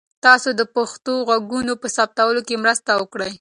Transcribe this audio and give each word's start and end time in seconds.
تاسو 0.25 0.49
د 0.59 0.61
پښتو 0.75 1.13
ږغونو 1.29 1.73
په 1.81 1.87
ثبتولو 1.95 2.41
کې 2.47 2.61
مرسته 2.63 2.91
وکړئ. 3.01 3.29